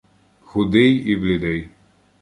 [0.41, 1.69] Худий і блідий.